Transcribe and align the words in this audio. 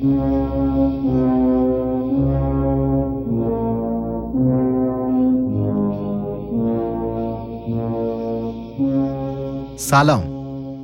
سلام. 0.00 0.12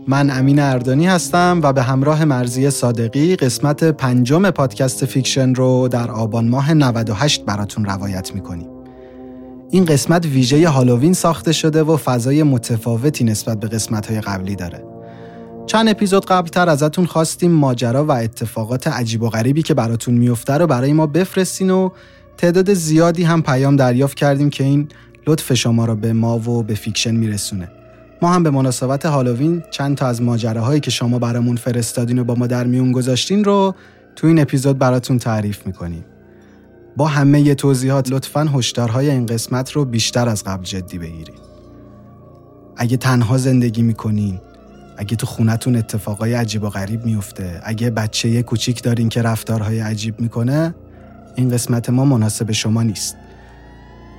من 0.08 0.30
امین 0.30 0.58
اردانی 0.58 1.06
هستم 1.06 1.60
و 1.62 1.72
به 1.72 1.82
همراه 1.82 2.24
مرزی 2.24 2.70
صادقی 2.70 3.36
قسمت 3.36 3.84
پنجم 3.84 4.50
پادکست 4.50 5.04
فیکشن 5.04 5.54
رو 5.54 5.88
در 5.88 6.10
آبان 6.10 6.48
ماه 6.48 6.74
98 6.74 7.44
براتون 7.44 7.84
روایت 7.84 8.34
می‌کنیم. 8.34 8.68
این 9.70 9.84
قسمت 9.84 10.26
ویژه 10.26 10.68
هالووین 10.68 11.12
ساخته 11.12 11.52
شده 11.52 11.82
و 11.82 11.96
فضای 11.96 12.42
متفاوتی 12.42 13.24
نسبت 13.24 13.60
به 13.60 13.68
قسمت 13.68 14.10
های 14.10 14.20
قبلی 14.20 14.56
داره. 14.56 14.95
چند 15.66 15.88
اپیزود 15.88 16.26
قبلتر 16.26 16.68
ازتون 16.68 17.06
خواستیم 17.06 17.50
ماجرا 17.50 18.04
و 18.04 18.10
اتفاقات 18.10 18.86
عجیب 18.86 19.22
و 19.22 19.28
غریبی 19.28 19.62
که 19.62 19.74
براتون 19.74 20.14
میفته 20.14 20.52
رو 20.52 20.66
برای 20.66 20.92
ما 20.92 21.06
بفرستین 21.06 21.70
و 21.70 21.90
تعداد 22.36 22.74
زیادی 22.74 23.22
هم 23.22 23.42
پیام 23.42 23.76
دریافت 23.76 24.16
کردیم 24.16 24.50
که 24.50 24.64
این 24.64 24.88
لطف 25.26 25.54
شما 25.54 25.84
رو 25.84 25.96
به 25.96 26.12
ما 26.12 26.38
و 26.38 26.62
به 26.62 26.74
Fiction 26.74 27.14
میرسونه 27.14 27.68
ما 28.22 28.32
هم 28.32 28.42
به 28.42 28.50
مناسبت 28.50 29.06
هالووین 29.06 29.62
چند 29.70 29.96
تا 29.96 30.06
از 30.06 30.22
ماجراهایی 30.22 30.80
که 30.80 30.90
شما 30.90 31.18
برامون 31.18 31.56
فرستادین 31.56 32.18
و 32.18 32.24
با 32.24 32.34
ما 32.34 32.46
در 32.46 32.64
میون 32.64 32.92
گذاشتین 32.92 33.44
رو 33.44 33.74
تو 34.16 34.26
این 34.26 34.40
اپیزود 34.40 34.78
براتون 34.78 35.18
تعریف 35.18 35.66
می‌کنیم. 35.66 36.04
با 36.96 37.06
همه 37.06 37.40
ی 37.40 37.54
توضیحات 37.54 38.10
لطفا 38.10 38.40
هشدارهای 38.54 39.10
این 39.10 39.26
قسمت 39.26 39.72
رو 39.72 39.84
بیشتر 39.84 40.28
از 40.28 40.44
قبل 40.44 40.64
جدی 40.64 40.98
بگیرید. 40.98 41.40
اگه 42.76 42.96
تنها 42.96 43.38
زندگی 43.38 43.82
می‌کنین، 43.82 44.40
اگه 44.96 45.16
تو 45.16 45.26
خونتون 45.26 45.76
اتفاقای 45.76 46.34
عجیب 46.34 46.62
و 46.62 46.68
غریب 46.68 47.04
میفته، 47.04 47.60
اگه 47.64 47.90
بچه 47.90 48.28
یه 48.28 48.42
کوچیک 48.42 48.82
دارین 48.82 49.08
که 49.08 49.22
رفتارهای 49.22 49.80
عجیب 49.80 50.20
می‌کنه، 50.20 50.74
این 51.34 51.50
قسمت 51.50 51.90
ما 51.90 52.04
مناسب 52.04 52.52
شما 52.52 52.82
نیست. 52.82 53.16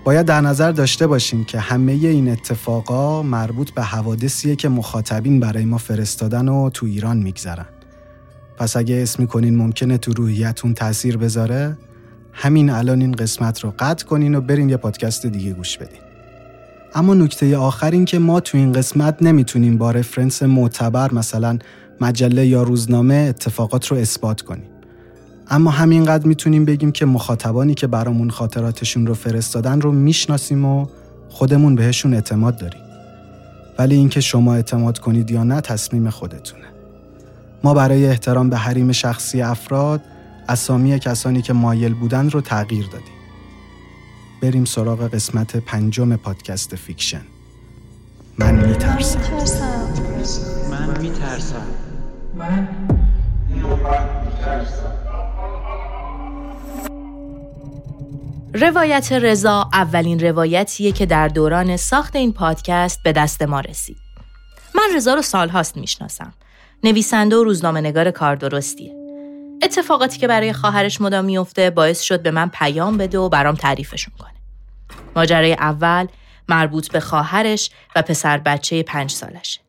باید 0.06 0.26
در 0.26 0.42
نظر 0.42 0.72
داشته 0.72 1.08
باشیم 1.08 1.46
که 1.46 1.60
همه 1.60 1.92
این 1.92 2.30
اتفاقا 2.30 3.24
مربوط 3.24 3.72
به 3.72 3.84
حوادثیه 3.84 4.56
که 4.56 4.70
مخاطبین 4.70 5.40
برای 5.40 5.66
ما 5.66 5.78
فرستادن 5.78 6.50
و 6.50 6.70
تو 6.70 6.86
ایران 6.86 7.18
میگذرن. 7.18 7.66
پس 8.58 8.78
اگه 8.78 8.96
اسم 8.96 9.24
می‌کنین 9.24 9.56
ممکنه 9.56 9.98
تو 9.98 10.14
روحیتون 10.14 10.74
تاثیر 10.74 11.18
بذاره 11.18 11.78
همین 12.34 12.70
الان 12.70 13.02
این 13.02 13.12
قسمت 13.12 13.59
رو 13.59 13.74
قطع 13.80 14.06
کنین 14.06 14.36
و 14.36 14.42
برین 14.42 14.70
یه 14.70 14.78
پادکست 14.78 15.26
دیگه 15.26 15.54
گوش 15.54 15.78
بدین. 15.78 16.06
اما 16.96 17.14
نکته 17.14 17.58
آخر 17.58 17.92
این 17.92 18.06
که 18.06 18.20
ما 18.20 18.40
تو 18.40 18.58
این 18.58 18.74
قسمت 18.74 19.18
نمی‌تونیم 19.22 19.78
با 19.78 19.92
رفرنس 19.92 20.44
معتبر 20.44 21.14
مثلا 21.14 21.58
مجله 22.02 22.48
یا 22.48 22.64
روزنامه 22.64 23.14
اتفاقات 23.14 23.88
رو 23.88 23.98
اثبات 23.98 24.42
کنیم. 24.42 24.70
اما 25.50 25.72
همینقدر 25.72 26.28
می‌تونیم 26.28 26.66
بگیم 26.66 26.92
که 26.92 27.06
مخاطبانی 27.06 27.74
که 27.74 27.88
برامون 27.88 28.30
خاطراتشون 28.30 29.08
رو 29.08 29.14
فرستادن 29.14 29.81
رو 29.81 29.92
می‌شناسیم 29.92 30.66
و 30.66 30.88
خودمون 31.30 31.76
بهشون 31.76 32.14
اعتماد 32.14 32.58
داریم. 32.58 32.81
ولی 33.80 33.96
اینکه 33.96 34.22
شما 34.22 34.56
اعتماد 34.56 35.00
کنید 35.00 35.31
یا 35.31 35.44
نه 35.44 35.62
تصمیم 35.62 36.09
خودتونه. 36.09 36.66
ما 37.64 37.74
برای 37.74 38.06
احترام 38.08 38.50
به 38.50 38.58
حریم 38.58 38.92
شخصی 38.92 39.42
افراد 39.42 40.02
اسامی 40.50 41.00
کسانی 41.00 41.42
که 41.42 41.53
مایل 41.53 41.94
بودن 41.94 42.30
رو 42.30 42.42
تغییر 42.42 42.86
دادیم. 42.86 43.16
بریم 44.42 44.66
سراغ 44.66 45.08
قسمت 45.08 45.58
پنجم 45.58 46.16
پادکست 46.16 46.75
Fiction. 46.75 47.22
من 48.38 48.56
میترسم. 48.68 49.20
من 50.72 51.02
میترسم 51.02 51.68
من 52.38 52.68
روایت 58.53 59.12
رضا 59.12 59.70
اولین 59.74 60.20
روایتیه 60.20 60.92
که 60.92 61.06
در 61.06 61.28
دوران 61.28 61.78
ساخت 61.78 62.16
این 62.16 62.34
پادکست 62.34 63.03
به 63.03 63.12
دست 63.12 63.42
ما 63.42 63.59
رسید. 63.59 63.97
من 64.76 64.96
رضا 64.96 65.14
رو 65.14 65.22
سالهاست 65.22 65.78
می‌شناسم. 65.78 66.34
نویسنده 66.84 67.36
و 67.36 67.44
روزنامه 67.44 67.81
نگار 67.81 68.12
کار 68.12 68.36
درستیه. 68.36 68.97
اتفاقاتی 69.62 70.18
که 70.18 70.28
برای 70.28 70.53
خواهرش 70.53 71.01
مدام 71.01 71.25
میفته 71.25 71.69
باعث 71.69 72.01
شد 72.01 72.22
به 72.22 72.31
من 72.31 72.50
پیام 72.50 72.97
بده 72.97 73.18
و 73.19 73.29
برام 73.29 73.56
تعریفشون 73.56 74.13
کنه. 74.19 74.34
ماجرای 75.16 75.53
اول 75.53 76.07
مربوط 76.50 76.91
به 76.91 77.00
خواهرش 77.00 77.69
و 77.96 78.01
پسر 78.01 78.38
بچه 78.38 78.84
پنج 78.84 79.12
سالشه. 79.12 79.59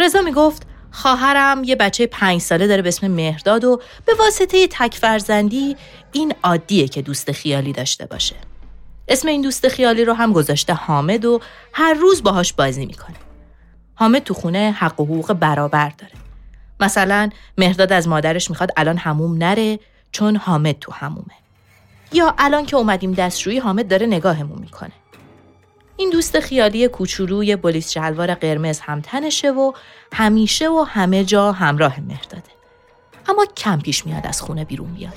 رضا 0.00 0.20
می‌گفت 0.20 0.66
خواهرم 0.90 1.64
یه 1.64 1.76
بچه 1.76 2.06
پنج 2.06 2.40
ساله 2.40 2.66
داره 2.66 2.82
به 2.82 2.88
اسم 2.88 3.08
مهرداد 3.08 3.64
و 3.64 3.80
به 4.06 4.14
واسطه 4.14 4.66
تک 4.70 4.94
فرزندی 4.94 5.76
این 6.12 6.34
عادیه 6.42 6.88
که 6.88 7.02
دوست 7.02 7.32
خیالی 7.32 7.72
داشته 7.72 8.06
باشه. 8.06 8.36
اسم 9.08 9.28
این 9.28 9.42
دوست 9.42 9.68
خیالی 9.68 10.04
رو 10.04 10.12
هم 10.12 10.32
گذاشته 10.32 10.74
حامد 10.74 11.24
و 11.24 11.40
هر 11.72 11.94
روز 11.94 12.22
باهاش 12.22 12.52
بازی 12.52 12.86
می‌کنه. 12.86 13.16
حامد 13.94 14.22
تو 14.22 14.34
خونه 14.34 14.76
حق 14.78 15.00
و 15.00 15.04
حقوق 15.04 15.32
برابر 15.32 15.88
داره. 15.98 16.12
مثلا 16.80 17.30
مهرداد 17.58 17.92
از 17.92 18.08
مادرش 18.08 18.50
می‌خواد 18.50 18.70
الان 18.76 18.96
هموم 18.96 19.38
نره 19.38 19.78
چون 20.12 20.36
حامد 20.36 20.78
تو 20.78 20.92
همومه. 20.92 21.34
یا 22.12 22.34
الان 22.38 22.66
که 22.66 22.76
اومدیم 22.76 23.12
دستشویی 23.12 23.58
حامد 23.58 23.88
داره 23.88 24.06
نگاهمون 24.06 24.58
می‌کنه. 24.58 24.92
این 25.96 26.10
دوست 26.10 26.40
خیالی 26.40 26.88
کوچولوی 26.88 27.56
بلیس 27.56 27.90
شلوار 27.90 28.34
قرمز 28.34 28.80
هم 28.80 29.00
تنشه 29.00 29.50
و 29.50 29.72
همیشه 30.12 30.68
و 30.68 30.84
همه 30.88 31.24
جا 31.24 31.52
همراه 31.52 32.00
مهرداده. 32.00 32.50
اما 33.28 33.46
کم 33.56 33.80
پیش 33.80 34.06
میاد 34.06 34.26
از 34.26 34.42
خونه 34.42 34.64
بیرون 34.64 34.94
بیاد. 34.94 35.12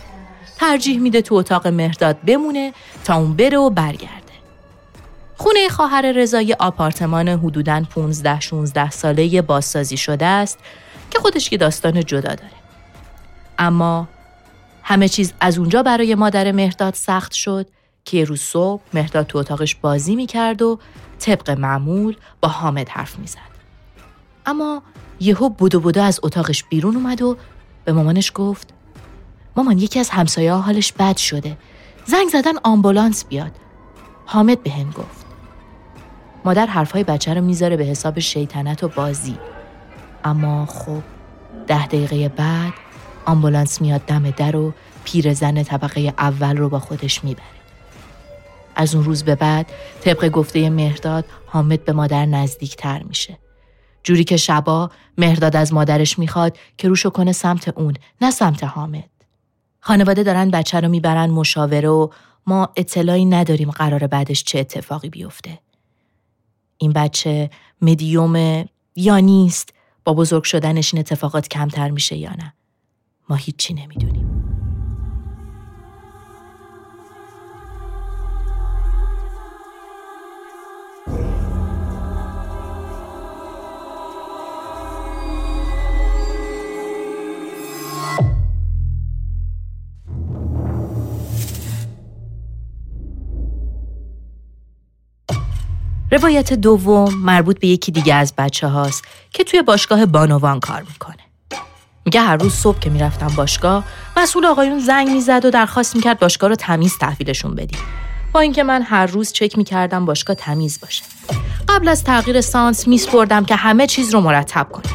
ترجیح 0.57 1.00
میده 1.00 1.21
تو 1.21 1.36
اتاق 1.36 1.68
مهرداد 1.68 2.18
بمونه 2.21 2.74
تا 3.04 3.15
اون 3.15 3.36
بره 3.36 3.57
و 3.57 3.69
برگرده. 3.69 4.33
خونه 5.38 5.69
خواهر 5.69 6.12
رضا 6.12 6.42
یه 6.42 6.56
آپارتمان 6.60 7.30
حدوداً 7.30 7.83
15 7.95 8.39
16 8.39 8.89
ساله 8.89 9.42
بازسازی 9.42 9.98
شده 9.98 10.25
است 10.25 10.60
که 11.13 11.19
خودش 11.19 11.51
یه 11.51 11.57
داستان 11.57 12.04
جدا 12.04 12.36
داره. 12.36 12.63
اما 13.57 14.07
همه 14.83 15.07
چیز 15.07 15.33
از 15.39 15.57
اونجا 15.57 15.83
برای 15.83 16.15
مادر 16.15 16.51
مهرداد 16.51 16.94
سخت 16.94 17.31
شد 17.31 17.68
که 18.06 18.18
یه 18.18 18.24
روز 18.24 18.42
صبح 18.42 18.81
مهرداد 18.94 19.27
تو 19.27 19.38
اتاقش 19.38 19.75
بازی 19.75 20.15
می‌کرد 20.15 20.62
و 20.62 20.80
طبق 21.19 21.50
معمول 21.50 22.18
با 22.42 22.50
حامد 22.50 22.89
حرف 22.89 23.19
می‌زد. 23.19 23.54
اما 24.45 24.81
یهو 25.19 25.50
بودو 25.50 25.80
بودو 25.80 26.01
از 26.01 26.19
اتاقش 26.24 26.63
بیرون 26.63 26.95
اومد 26.95 27.21
و 27.21 27.38
به 27.86 27.92
مامانش 27.92 28.31
گفت 28.36 28.74
مامان 29.56 29.77
یکی 29.80 30.00
از 30.00 30.10
همسایه 30.10 30.54
حالش 30.54 30.94
بد 30.94 31.18
شده. 31.18 31.57
زنگ 32.06 32.30
زدن 32.30 32.54
آمبولانس 32.63 33.25
بیاد. 33.25 33.51
حامد 34.25 34.63
به 34.63 34.71
هم 34.71 34.89
گفت 34.89 35.25
مادر 36.45 36.65
حرفای 36.65 37.04
بچه 37.04 37.33
رو 37.33 37.42
می‌ذاره 37.42 37.77
به 37.77 37.83
حساب 37.83 38.19
شیطنت 38.19 38.83
و 38.83 38.88
بازی. 38.88 39.38
اما 40.23 40.65
خب 40.65 41.01
ده 41.67 41.85
دقیقه 41.87 42.29
بعد 42.29 42.73
آمبولانس 43.25 43.81
میاد 43.81 44.01
دم 44.01 44.31
در 44.31 44.55
و 44.55 44.73
پیرزن 45.03 45.63
طبقه 45.63 46.13
اول 46.17 46.57
رو 46.57 46.69
با 46.69 46.79
خودش 46.79 47.23
می‌بره. 47.23 47.45
از 48.75 48.95
اون 48.95 49.03
روز 49.03 49.23
به 49.23 49.35
بعد 49.35 49.71
طبق 50.01 50.29
گفته 50.29 50.69
مهرداد 50.69 51.25
حامد 51.45 51.85
به 51.85 51.93
مادر 51.93 52.25
نزدیک 52.25 52.75
تر 52.75 53.03
میشه. 53.03 53.37
جوری 54.03 54.23
که 54.23 54.37
شبا 54.37 54.91
مهرداد 55.17 55.55
از 55.55 55.73
مادرش 55.73 56.19
می‌خواد 56.19 56.57
که 56.77 56.87
روشو 56.87 57.09
کنه 57.09 57.31
سمت 57.31 57.67
اون 57.77 57.93
نه 58.21 58.31
سمت 58.31 58.63
حامد. 58.63 59.09
خانواده 59.79 60.23
دارن 60.23 60.51
بچه 60.51 60.79
رو 60.79 60.87
می‌برن 60.87 61.29
مشاوره 61.29 61.89
و 61.89 62.07
ما 62.47 62.69
اطلاعی 62.75 63.25
نداریم 63.25 63.71
قرار 63.71 64.07
بعدش 64.07 64.43
چه 64.43 64.59
اتفاقی 64.59 65.09
بیفته. 65.09 65.59
این 66.77 66.93
بچه 66.93 67.49
مدیوم 67.81 68.65
یا 68.95 69.19
نیست؟ 69.19 69.73
با 70.05 70.13
بزرگ 70.13 70.44
شدنش 70.44 70.94
این 70.94 71.00
اتفاقات 71.00 71.47
کمتر 71.47 71.89
میشه 71.89 72.15
یا 72.15 72.31
نه. 72.31 72.53
ما 73.29 73.35
هیچی 73.35 73.73
نمی‌دونیم. 73.73 74.42
روایت 96.13 96.54
دوم 96.54 97.13
مربوط 97.13 97.60
به 97.60 97.68
یکی 97.68 97.92
دیگه 97.92 98.13
از 98.13 98.33
بچه 98.38 98.68
هاست 98.68 99.04
که 99.31 99.44
توی 99.44 99.62
باشگاه 99.62 100.06
بانوان 100.06 100.60
کار 100.60 100.81
می‌کنه. 100.81 101.18
میگه 102.06 102.21
هر 102.21 102.38
روز 102.38 102.54
صبح 102.54 102.80
که 102.80 102.89
می‌رفتم 102.89 103.27
باشگاه 103.27 103.83
مسئول 104.18 104.45
آقایون 104.45 104.80
زنگ 104.80 105.10
می‌زد 105.10 105.45
و 105.45 105.50
درخواست 105.50 105.95
می‌کرد 105.95 106.19
باشگاه 106.19 106.50
رو 106.50 106.56
تمیز 106.56 106.98
تحویلشون 106.98 107.56
بدیم. 107.56 107.80
با 108.33 108.39
اینکه 108.39 108.63
من 108.63 108.81
هر 108.81 109.06
روز 109.06 109.31
چک 109.31 109.57
می‌کردم 109.57 110.06
باشگاه 110.06 110.36
تمیز 110.36 110.80
باشه. 110.81 111.04
قبل 111.69 111.88
از 111.88 112.04
تغییر 112.04 112.42
سانس 112.42 112.88
میسپردم 112.88 113.45
که 113.45 113.56
همه 113.56 113.88
چیز 113.88 114.13
رو 114.13 114.21
مرتب 114.21 114.69
کنن. 114.71 114.94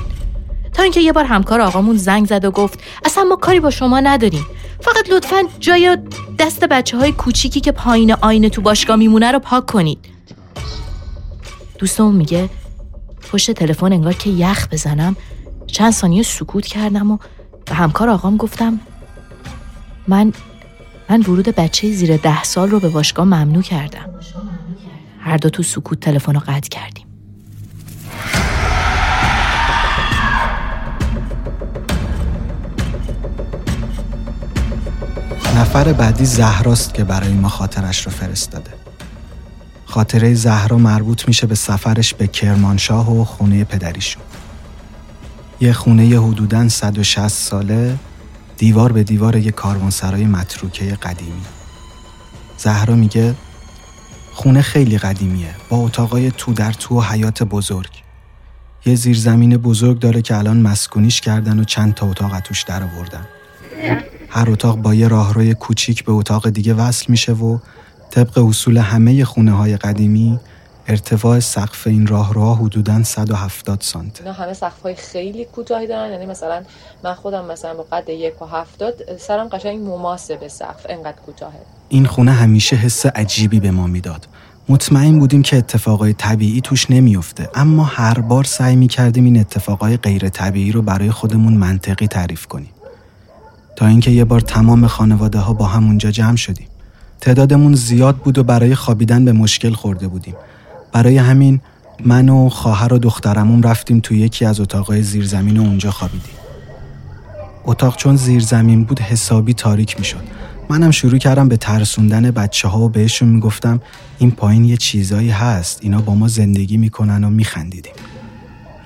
تا 0.72 0.82
اینکه 0.82 1.00
یه 1.00 1.12
بار 1.12 1.24
همکار 1.24 1.60
آقامون 1.60 1.96
زنگ 1.96 2.26
زد 2.26 2.44
و 2.44 2.50
گفت 2.50 2.80
اصلا 3.04 3.24
ما 3.24 3.36
کاری 3.36 3.60
با 3.60 3.70
شما 3.70 4.00
نداریم 4.00 4.46
فقط 4.80 5.10
لطفا 5.10 5.42
جای 5.60 5.98
دست 6.38 6.64
بچه 6.64 6.96
های 6.98 7.12
کوچیکی 7.12 7.60
که 7.60 7.72
پایین 7.72 8.12
آینه 8.12 8.48
تو 8.48 8.62
باشگاه 8.62 8.96
میمونه 8.96 9.32
رو 9.32 9.38
پاک 9.38 9.66
کنید 9.66 10.17
دوستمون 11.78 12.16
میگه 12.16 12.50
پشت 13.32 13.50
تلفن 13.50 13.92
انگار 13.92 14.12
که 14.12 14.30
یخ 14.30 14.68
بزنم. 14.68 15.16
چند 15.66 15.92
ثانیه 15.92 16.22
سکوت 16.22 16.66
کردم 16.66 17.10
و 17.10 17.18
به 17.66 17.74
همکار 17.74 18.10
آقام 18.10 18.36
گفتم 18.36 18.80
من 20.08 20.32
من 21.10 21.20
ورود 21.20 21.48
بچه 21.48 21.92
زیر 21.92 22.16
ده 22.16 22.42
سال 22.42 22.70
رو 22.70 22.80
به 22.80 22.88
باشگاه 22.88 23.26
ممنوع 23.26 23.62
کردم. 23.62 24.10
هر 25.20 25.36
دو 25.36 25.50
تو 25.50 25.62
سکوت 25.62 26.00
تلفن 26.00 26.34
رو 26.34 26.40
قطع 26.40 26.68
کردیم. 26.68 27.04
نفر 35.56 35.92
بعدی 35.92 36.24
زهراست 36.24 36.94
که 36.94 37.04
برای 37.04 37.32
ما 37.32 37.48
خاطرش 37.48 38.06
رو 38.06 38.12
فرستاده. 38.12 38.87
خاطره 39.88 40.34
زهرا 40.34 40.78
مربوط 40.78 41.28
میشه 41.28 41.46
به 41.46 41.54
سفرش 41.54 42.14
به 42.14 42.26
کرمانشاه 42.26 43.20
و 43.20 43.24
خونه 43.24 43.64
پدریشون. 43.64 44.22
یه 45.60 45.72
خونه 45.72 46.02
حدوداً 46.02 46.68
160 46.68 47.28
ساله 47.28 47.98
دیوار 48.56 48.92
به 48.92 49.02
دیوار 49.02 49.36
یه 49.36 49.50
کاروانسرای 49.50 50.24
متروکه 50.24 50.84
قدیمی. 50.84 51.42
زهرا 52.56 52.94
میگه 52.94 53.34
خونه 54.34 54.62
خیلی 54.62 54.98
قدیمیه 54.98 55.54
با 55.68 55.76
اتاقای 55.76 56.30
تو 56.30 56.52
در 56.52 56.72
تو 56.72 56.98
و 56.98 57.02
حیات 57.02 57.42
بزرگ. 57.42 58.02
یه 58.86 58.94
زیرزمین 58.94 59.56
بزرگ 59.56 59.98
داره 59.98 60.22
که 60.22 60.36
الان 60.36 60.60
مسکونیش 60.60 61.20
کردن 61.20 61.58
و 61.58 61.64
چند 61.64 61.94
تا 61.94 62.06
اتاق 62.06 62.40
توش 62.40 62.62
در 62.62 62.82
آوردن. 62.82 63.26
هر 64.28 64.50
اتاق 64.50 64.76
با 64.76 64.94
یه 64.94 65.08
راهروی 65.08 65.54
کوچیک 65.54 66.04
به 66.04 66.12
اتاق 66.12 66.50
دیگه 66.50 66.74
وصل 66.74 67.04
میشه 67.08 67.32
و 67.32 67.58
طبق 68.10 68.38
اصول 68.38 68.78
همه 68.78 69.24
خونه 69.24 69.52
های 69.52 69.76
قدیمی 69.76 70.40
ارتفاع 70.88 71.40
سقف 71.40 71.86
این 71.86 72.06
راهروها 72.06 72.54
حدوداً 72.54 73.02
170 73.02 73.80
سانت. 73.80 74.20
اینا 74.20 74.32
همه 74.32 74.52
سقف 74.52 74.82
های 74.82 74.94
خیلی 74.94 75.44
کوتاهی 75.44 75.86
دارن 75.86 76.12
یعنی 76.12 76.26
مثلا 76.26 76.62
من 77.04 77.14
خودم 77.14 77.44
مثلا 77.44 77.74
با 77.74 77.86
قد 77.92 78.08
یک 78.08 78.42
و 78.42 78.44
هفتاد 78.44 78.94
سرم 79.18 79.48
قشنگ 79.48 79.80
مماسه 79.80 80.36
به 80.36 80.48
سقف 80.48 80.86
انقدر 80.88 81.16
کوتاهه. 81.26 81.60
این 81.88 82.06
خونه 82.06 82.32
همیشه 82.32 82.76
حس 82.76 83.06
عجیبی 83.06 83.60
به 83.60 83.70
ما 83.70 83.86
می‌داد. 83.86 84.28
مطمئن 84.68 85.18
بودیم 85.18 85.42
که 85.42 85.56
اتفاقای 85.56 86.12
طبیعی 86.12 86.60
توش 86.60 86.90
نمیافته 86.90 87.50
اما 87.54 87.84
هر 87.84 88.20
بار 88.20 88.44
سعی 88.44 88.76
می‌کردیم 88.76 89.24
این 89.24 89.40
اتفاقای 89.40 89.96
غیر 89.96 90.28
طبیعی 90.28 90.72
رو 90.72 90.82
برای 90.82 91.10
خودمون 91.10 91.54
منطقی 91.54 92.06
تعریف 92.06 92.46
کنیم. 92.46 92.70
تا 93.76 93.86
اینکه 93.86 94.10
یه 94.10 94.24
بار 94.24 94.40
تمام 94.40 94.86
خانواده 94.86 95.38
ها 95.38 95.52
با 95.52 95.66
همونجا 95.66 96.10
جمع 96.10 96.36
شدیم. 96.36 96.68
تعدادمون 97.20 97.74
زیاد 97.74 98.16
بود 98.16 98.38
و 98.38 98.42
برای 98.42 98.74
خوابیدن 98.74 99.24
به 99.24 99.32
مشکل 99.32 99.72
خورده 99.72 100.08
بودیم. 100.08 100.34
برای 100.92 101.16
همین 101.16 101.60
من 102.04 102.28
و 102.28 102.48
خواهر 102.48 102.92
و 102.92 102.98
دخترمون 102.98 103.62
رفتیم 103.62 104.00
تو 104.00 104.14
یکی 104.14 104.44
از 104.44 104.60
اتاقای 104.60 105.02
زیرزمین 105.02 105.56
و 105.56 105.60
اونجا 105.60 105.90
خوابیدیم. 105.90 106.34
اتاق 107.64 107.96
چون 107.96 108.16
زیرزمین 108.16 108.84
بود 108.84 109.00
حسابی 109.00 109.54
تاریک 109.54 109.98
می‌شد. 109.98 110.22
منم 110.68 110.90
شروع 110.90 111.18
کردم 111.18 111.48
به 111.48 111.56
ترسوندن 111.56 112.30
بچه 112.30 112.68
ها 112.68 112.80
و 112.80 112.88
بهشون 112.88 113.28
می‌گفتم 113.28 113.80
این 114.18 114.30
پایین 114.30 114.64
یه 114.64 114.76
چیزایی 114.76 115.30
هست 115.30 115.78
اینا 115.82 116.00
با 116.00 116.14
ما 116.14 116.28
زندگی 116.28 116.76
می‌کنن 116.76 117.24
و 117.24 117.30
میخندیدیم. 117.30 117.92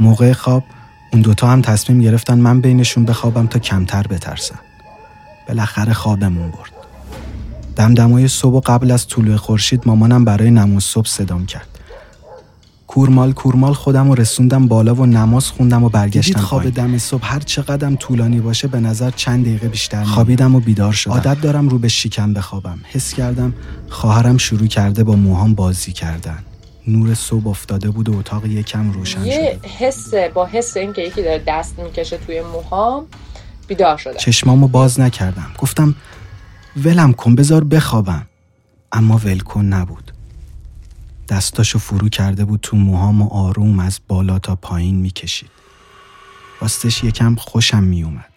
موقع 0.01 0.33
خواب 0.33 0.65
اون 1.13 1.23
دوتا 1.23 1.49
هم 1.49 1.63
تصمیم 1.63 2.01
گرفتن 2.01 2.39
من 2.39 2.61
بینشون 2.61 3.05
بخوابم 3.05 3.47
تا 3.47 3.59
کمتر 3.59 4.03
بترسن. 4.03 4.59
بالاخره 5.49 5.93
خوابمون 5.93 6.51
برد. 6.51 6.82
دمدمای 7.77 8.29
صبح 8.29 8.55
و 8.55 8.61
قبل 8.61 8.91
از 8.91 9.07
طلوع 9.07 9.37
خورشید 9.37 9.83
مامانم 9.87 10.25
برای 10.25 10.51
نماز 10.51 10.85
صبح 10.85 11.09
صدام 11.09 11.47
کرد. 11.47 11.69
کورمال 12.87 13.33
کورمال 13.33 13.73
خودم 13.73 14.11
و 14.11 14.15
رسوندم 14.15 14.69
بالا 14.69 14.95
و 14.95 15.07
نماز 15.07 15.47
خوندم 15.47 15.85
و 15.85 15.89
برگشتم 15.89 16.41
خواب 16.41 16.71
دم 16.71 16.99
صبح؟ 16.99 17.33
هر 17.35 17.41
چقدرم 17.41 17.97
طولانی 17.97 18.41
باشه 18.41 18.69
به 18.69 18.81
نظر 18.81 19.11
چند 19.11 19.45
دقیقه 19.45 19.69
بیشتر 19.69 20.05
خوابیدم 20.05 20.55
و 20.55 20.61
بیدار 20.61 20.93
شدم. 20.93 21.13
عادت 21.13 21.41
دارم 21.41 21.69
رو 21.69 21.79
به 21.79 21.89
شیکم 21.89 22.35
بخوابم. 22.35 22.79
حس 22.93 23.15
کردم 23.15 23.55
خواهرم 23.89 24.39
شروع 24.39 24.67
کرده 24.67 25.05
با 25.05 25.17
موهام 25.17 25.55
بازی 25.55 25.93
کردن. 25.93 26.39
نور 26.89 27.15
صبح 27.15 27.49
افتاده 27.49 27.91
بود 27.91 28.09
و 28.09 28.19
اتاق 28.19 28.47
یکم 28.47 28.93
روشن 28.93 29.25
یه 29.25 29.33
شده. 29.33 29.69
حس 29.69 30.15
با 30.35 30.47
حس 30.47 30.77
اینکه 30.77 31.03
یکی 31.03 31.23
داره 31.23 31.43
دست 31.47 31.79
می‌کشه 31.79 32.19
توی 32.27 32.41
موهام 32.41 33.05
بیدار 33.69 33.97
شدم. 33.97 34.17
چشمامو 34.17 34.69
باز 34.69 35.01
نکردم. 35.01 35.51
گفتم 35.59 35.95
ولم 36.77 37.13
کن 37.13 37.35
بذار 37.35 37.65
بخوابم. 37.65 38.27
اما 38.93 39.21
ولکن 39.25 39.65
نبود. 39.65 40.13
دستاشو 41.29 41.79
فرو 41.79 42.09
کرده 42.09 42.45
بود 42.45 42.61
تو 42.63 42.77
موهام 42.77 43.23
و 43.23 43.29
آروم 43.29 43.79
از 43.81 44.01
بالا 44.09 44.39
تا 44.39 44.57
پایین 44.57 44.97
می‌کشید. 44.97 45.51
راستش 46.61 47.05
یکم 47.05 47.35
خوشم 47.35 47.83
میومد 47.83 48.31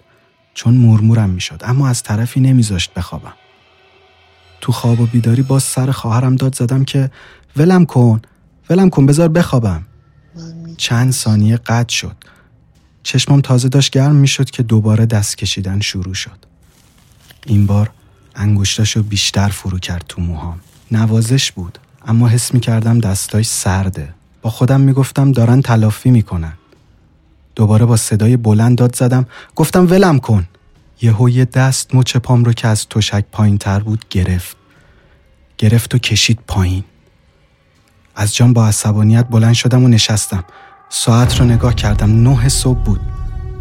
چون 0.53 0.73
مرمورم 0.73 1.29
می‌شد 1.29 1.61
اما 1.63 1.87
از 1.87 2.03
طرفی 2.03 2.39
نمیذاشت 2.39 2.93
بخوابم. 2.93 3.33
تو 4.61 4.71
خواب 4.71 4.99
و 4.99 5.05
بیداری 5.05 5.41
باز 5.41 5.63
سر 5.63 5.91
خواهرم 5.91 6.35
داد 6.35 6.55
زدم 6.55 6.83
که 6.83 7.11
ولم 7.57 7.85
کن 7.85 8.21
ولم 8.69 8.89
کن 8.89 9.05
بذار 9.05 9.27
بخوابم. 9.27 9.85
چند 10.77 11.11
ثانیه 11.11 11.57
قطع 11.57 11.93
شد. 11.93 12.15
چشمم 13.03 13.41
تازه 13.41 13.69
داشت 13.69 13.91
گرم 13.91 14.15
می‌شد 14.15 14.49
که 14.49 14.63
دوباره 14.63 15.05
دست 15.05 15.37
کشیدن 15.37 15.79
شروع 15.79 16.13
شد. 16.13 16.45
این 17.45 17.65
بار 17.65 17.91
انگشتاشو 18.35 19.03
بیشتر 19.03 19.49
فرو 19.49 19.79
کرد 19.79 20.05
تو 20.07 20.21
موهام. 20.21 20.59
نوازش 20.91 21.51
بود 21.51 21.79
اما 22.07 22.27
حس 22.27 22.53
می 22.53 22.59
کردم 22.59 22.99
دستاش 22.99 23.47
سرده. 23.47 24.13
با 24.41 24.49
خودم 24.49 24.81
می‌گفتم 24.81 25.31
دارن 25.31 25.61
تلافی 25.61 26.11
می‌کنن. 26.11 26.53
دوباره 27.55 27.85
با 27.85 27.97
صدای 27.97 28.37
بلند 28.37 28.77
داد 28.77 28.95
زدم. 28.95 29.25
گفتم 29.55 29.87
ولم 29.91 30.19
کن. 30.19 30.47
یهو 31.01 31.29
یه 31.29 31.45
دست 31.45 31.95
مچ 31.95 32.17
پام 32.17 32.43
رو 32.43 32.53
که 32.53 32.67
از 32.67 32.87
تشک 32.89 33.25
پایین 33.31 33.57
تر 33.57 33.79
بود 33.79 34.05
گرفت. 34.09 34.57
گرفت 35.57 35.95
و 35.95 35.97
کشید 35.97 36.39
پایین. 36.47 36.83
از 38.15 38.35
جام 38.35 38.53
با 38.53 38.67
عصبانیت 38.67 39.27
بلند 39.29 39.53
شدم 39.53 39.83
و 39.83 39.87
نشستم. 39.87 40.43
ساعت 40.89 41.39
رو 41.39 41.45
نگاه 41.45 41.75
کردم. 41.75 42.23
نه 42.23 42.49
صبح 42.49 42.79
بود. 42.79 43.01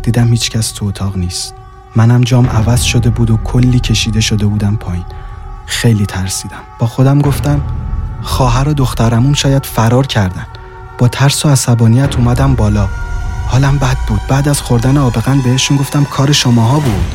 دیدم 0.02 0.30
هیچکس 0.30 0.72
تو 0.72 0.86
اتاق 0.86 1.16
نیست. 1.16 1.54
منم 1.96 2.20
جام 2.20 2.46
عوض 2.46 2.82
شده 2.82 3.10
بود 3.10 3.30
و 3.30 3.36
کلی 3.36 3.80
کشیده 3.80 4.20
شده 4.20 4.46
بودم 4.46 4.76
پایین. 4.76 5.04
خیلی 5.66 6.06
ترسیدم. 6.06 6.62
با 6.78 6.86
خودم 6.86 7.22
گفتم 7.22 7.60
خواهر 8.22 8.68
و 8.68 8.74
دخترمون 8.74 9.34
شاید 9.34 9.66
فرار 9.66 10.06
کردن. 10.06 10.46
با 10.98 11.08
ترس 11.08 11.46
و 11.46 11.48
عصبانیت 11.48 12.16
اومدم 12.16 12.54
بالا. 12.54 12.88
حالم 13.46 13.78
بد 13.78 13.96
بود. 14.08 14.20
بعد 14.28 14.48
از 14.48 14.60
خوردن 14.60 14.96
آبقن 14.96 15.40
بهشون 15.40 15.76
گفتم 15.76 16.04
کار 16.04 16.32
شماها 16.32 16.78
بود. 16.78 17.14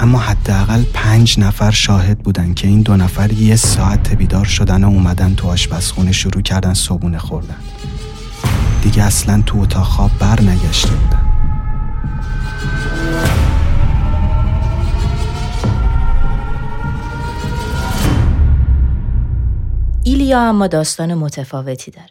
اما 0.00 0.18
حداقل 0.18 0.82
پنج 0.94 1.40
نفر 1.40 1.70
شاهد 1.70 2.18
بودن 2.18 2.54
که 2.54 2.68
این 2.68 2.82
دو 2.82 2.96
نفر 2.96 3.32
یه 3.32 3.56
ساعت 3.56 4.14
بیدار 4.14 4.44
شدن 4.44 4.84
و 4.84 4.88
اومدن 4.88 5.34
تو 5.34 5.48
آشپزخونه 5.48 6.12
شروع 6.12 6.42
کردن 6.42 6.74
صبونه 6.74 7.18
خوردن. 7.18 7.56
دیگه 8.82 9.02
اصلا 9.02 9.42
تو 9.46 9.58
اتاق 9.58 9.84
خواب 9.86 10.10
بر 10.18 10.40
نگشته 10.40 10.90
بودن. 10.90 11.23
ایلیا 20.06 20.40
اما 20.40 20.66
داستان 20.66 21.14
متفاوتی 21.14 21.90
داره. 21.90 22.10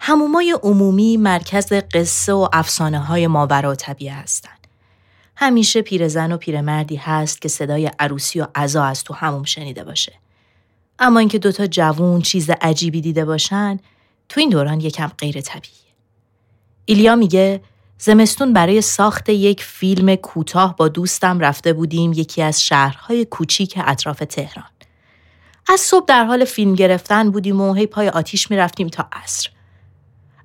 همومای 0.00 0.58
عمومی 0.62 1.16
مرکز 1.16 1.72
قصه 1.72 2.32
و 2.32 2.48
افسانه 2.52 2.98
های 2.98 3.26
ماورا 3.26 3.70
و 3.70 3.74
طبیعه 3.74 4.14
هستن. 4.14 4.50
همیشه 5.36 5.82
پیرزن 5.82 6.32
و 6.32 6.36
پیرمردی 6.36 6.96
هست 6.96 7.40
که 7.40 7.48
صدای 7.48 7.90
عروسی 7.98 8.40
و 8.40 8.46
عزا 8.54 8.84
از 8.84 9.04
تو 9.04 9.14
هموم 9.14 9.44
شنیده 9.44 9.84
باشه. 9.84 10.12
اما 10.98 11.18
اینکه 11.18 11.38
دوتا 11.38 11.66
جوون 11.66 12.22
چیز 12.22 12.50
عجیبی 12.60 13.00
دیده 13.00 13.24
باشن 13.24 13.78
تو 14.28 14.40
این 14.40 14.48
دوران 14.48 14.80
یکم 14.80 15.10
غیر 15.18 15.40
طبیعیه. 15.40 15.92
ایلیا 16.84 17.16
میگه 17.16 17.60
زمستون 17.98 18.52
برای 18.52 18.80
ساخت 18.80 19.28
یک 19.28 19.64
فیلم 19.64 20.14
کوتاه 20.14 20.76
با 20.76 20.88
دوستم 20.88 21.40
رفته 21.40 21.72
بودیم 21.72 22.12
یکی 22.12 22.42
از 22.42 22.62
شهرهای 22.62 23.24
کوچیک 23.24 23.74
اطراف 23.86 24.18
تهران. 24.18 24.77
از 25.68 25.80
صبح 25.80 26.04
در 26.06 26.24
حال 26.24 26.44
فیلم 26.44 26.74
گرفتن 26.74 27.30
بودیم 27.30 27.60
و 27.60 27.74
هی 27.74 27.86
پای 27.86 28.08
آتیش 28.08 28.50
می‌رفتیم 28.50 28.88
تا 28.88 29.08
عصر. 29.12 29.50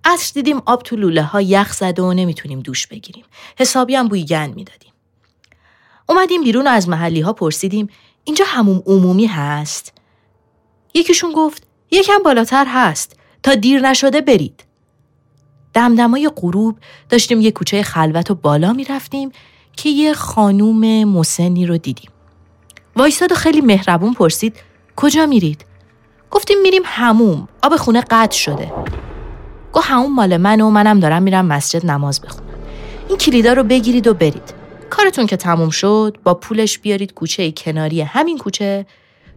عصر 0.06 0.32
دیدیم 0.34 0.62
آب 0.65 0.84
تو 0.84 0.96
لوله 0.96 1.24
ها 1.24 1.42
یخ 1.42 1.74
زده 1.74 2.01
و 2.01 2.13
نمی‌تونیم 2.13 2.60
دوش 2.60 2.88
بگیریم. 2.88 3.25
حسابی 3.60 3.96
هم 3.96 4.08
بوی 4.08 4.25
گند 4.25 4.56
می‌دادیم. 4.56 4.94
اومدیم 6.10 6.44
بیرون 6.44 6.68
و 6.68 6.70
از 6.70 6.89
محلی 6.89 7.22
ها 7.22 7.34
پرسیدیم 7.34 7.89
اینجا 8.24 8.46
هموم 8.48 8.84
عمومی 8.86 9.25
هست؟ 9.25 9.94
یکیشون 10.94 11.32
گفت 11.32 11.68
یکم 11.92 12.24
بالاتر 12.25 12.65
هست 12.68 13.15
تا 13.44 13.56
دیر 13.56 13.82
نشده 13.82 14.22
برید. 14.22 14.63
دمدمای 15.74 16.32
غروب 16.36 16.77
داشتیم 17.10 17.42
یه 17.42 17.51
کوچه 17.51 17.84
خلوت 17.84 18.32
و 18.32 18.36
بالا 18.36 18.74
می‌رفتیم 18.74 19.32
که 19.77 19.89
یه 19.89 20.13
خانوم 20.13 21.03
مسنی 21.03 21.65
رو 21.65 21.77
دیدیم. 21.77 22.12
وایستاد 22.96 23.32
و 23.32 23.36
خیلی 23.36 23.62
مهربون 23.62 24.13
پرسید 24.13 24.56
کجا 24.96 25.26
میرید؟ 25.26 25.66
گفتیم 26.32 26.62
میریم 26.62 26.82
هموم 26.86 27.48
آب 27.62 27.76
خونه 27.76 28.02
قطع 28.02 28.38
شده. 28.38 28.74
گفت 29.74 29.88
هموم 29.90 30.16
مال 30.16 30.38
من 30.38 30.62
و 30.62 30.70
منم 30.70 31.00
دارم 31.00 31.24
میرم 31.24 31.46
مسجد 31.46 31.86
نماز 31.86 32.22
بخونم. 32.22 32.50
این 33.10 33.18
کلیدا 33.18 33.54
رو 33.54 33.64
بگیرید 33.64 34.08
و 34.08 34.14
برید. 34.14 34.54
کارتون 34.90 35.26
که 35.26 35.38
تموم 35.38 35.70
شد 35.70 36.18
با 36.24 36.34
پولش 36.34 36.80
بیارید 36.80 37.14
کوچه 37.14 37.52
کناری 37.52 38.02
همین 38.02 38.38
کوچه 38.38 38.86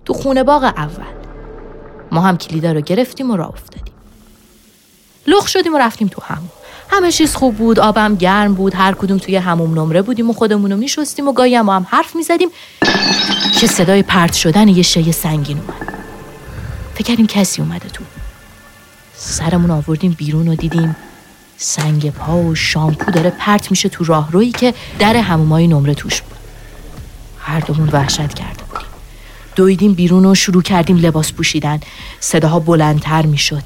تو 0.04 0.12
خونه 0.12 0.44
باغ 0.44 0.64
اول. 0.64 1.04
ما 2.12 2.20
هم 2.20 2.36
کلیدا 2.36 2.72
رو 2.72 2.80
گرفتیم 2.80 3.30
و 3.30 3.36
راه 3.36 3.48
افتادیم. 3.48 3.94
لخ 5.26 5.48
شدیم 5.48 5.74
و 5.74 5.78
رفتیم 5.78 6.08
تو 6.08 6.22
هموم 6.22 6.50
همه 6.90 7.12
چیز 7.12 7.34
خوب 7.34 7.56
بود 7.56 7.80
آبم 7.80 8.14
گرم 8.14 8.54
بود 8.54 8.74
هر 8.74 8.92
کدوم 8.92 9.18
توی 9.18 9.36
هموم 9.36 9.78
نمره 9.78 10.02
بودیم 10.02 10.30
و 10.30 10.32
خودمون 10.32 10.70
رو 10.70 10.76
میشستیم 10.76 11.28
و 11.28 11.32
گاهی 11.32 11.54
هم, 11.54 11.68
هم 11.68 11.86
حرف 11.90 12.16
می‌زدیم. 12.16 12.48
که 13.60 13.66
صدای 13.66 14.02
پرت 14.02 14.32
شدن 14.32 14.68
یه 14.68 14.82
شی 14.82 15.12
سنگین 15.12 15.58
اومد. 15.58 15.92
فکر 16.94 17.04
کردیم 17.04 17.26
کسی 17.26 17.62
اومده 17.62 17.88
تو. 17.88 18.04
سرمون 19.14 19.70
آوردیم 19.70 20.12
بیرون 20.12 20.48
و 20.48 20.54
دیدیم 20.54 20.96
سنگ 21.56 22.10
پا 22.10 22.36
و 22.38 22.54
شامپو 22.54 23.10
داره 23.10 23.30
پرت 23.30 23.70
میشه 23.70 23.88
تو 23.88 24.04
راهرویی 24.04 24.52
که 24.52 24.74
در 24.98 25.16
همومای 25.16 25.66
نمره 25.66 25.94
توش 25.94 26.20
بود. 26.20 26.38
هر 27.38 27.60
دومون 27.60 27.88
وحشت 27.88 28.34
کرده 28.34 28.50
بودیم 28.50 28.65
دویدیم 29.56 29.94
بیرون 29.94 30.26
و 30.26 30.34
شروع 30.34 30.62
کردیم 30.62 30.96
لباس 30.96 31.32
پوشیدن. 31.32 31.80
صداها 32.20 32.58
بلندتر 32.58 33.26
می‌شد. 33.26 33.62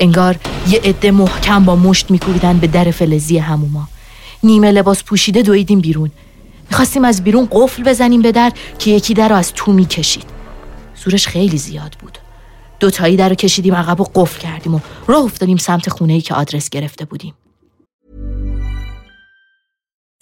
انگار 0.00 0.36
یه 0.68 0.80
عده 0.84 1.10
محکم 1.10 1.64
با 1.64 1.76
مشت 1.76 2.10
میکوبیدن 2.10 2.58
به 2.58 2.66
در 2.66 2.90
فلزی 2.90 3.38
هموما. 3.38 3.88
نیمه 4.42 4.72
لباس 4.72 5.04
پوشیده 5.04 5.42
دویدیم 5.42 5.80
بیرون. 5.80 6.10
می‌خواستیم 6.70 7.04
از 7.04 7.24
بیرون 7.24 7.48
قفل 7.50 7.82
بزنیم 7.82 8.22
به 8.22 8.32
در 8.32 8.52
که 8.78 8.90
یکی 8.90 9.14
در 9.14 9.28
رو 9.28 9.36
از 9.36 9.52
تو 9.54 9.72
می‌کشید. 9.72 10.26
زورش 11.04 11.26
خیلی 11.26 11.58
زیاد 11.58 11.96
بود. 12.00 12.18
دوتایی 12.80 13.16
در 13.16 13.28
رو 13.28 13.34
کشیدیم 13.34 13.74
عقب 13.74 14.00
و 14.00 14.04
قفل 14.14 14.40
کردیم 14.40 14.74
و 14.74 14.80
راه 15.06 15.24
افتادیم 15.24 15.56
سمت 15.56 15.88
خونه 15.88 16.12
ای 16.12 16.20
که 16.20 16.34
آدرس 16.34 16.68
گرفته 16.68 17.04
بودیم. 17.04 17.34